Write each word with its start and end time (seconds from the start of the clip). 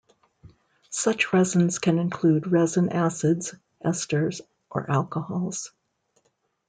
Such 0.89 1.31
resins 1.31 1.77
can 1.77 1.99
include 1.99 2.47
resin 2.51 2.89
acids, 2.89 3.53
esters, 3.85 4.41
or 4.71 4.89
alcohols. 4.89 5.71